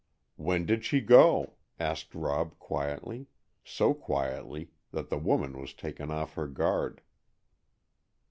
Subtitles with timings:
[0.35, 6.47] "When did she go?" asked Rob quietly—so quietly that the woman was taken off her
[6.47, 7.01] guard.